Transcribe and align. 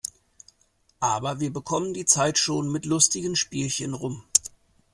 Aber 0.99 1.39
wir 1.39 1.53
bekommen 1.53 1.93
die 1.93 2.05
Zeit 2.05 2.39
schon 2.39 2.71
mit 2.71 2.87
lustigen 2.87 3.35
Spielchen 3.35 3.93
rum. 3.93 4.23